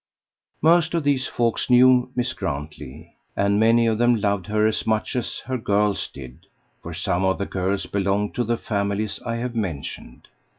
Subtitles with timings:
[0.63, 5.15] Most of these folks knew Miss Grantley; and many of them loved her as much
[5.15, 6.47] as her girls did,
[6.81, 10.27] for some of the girls belonged to the families I have mentioned.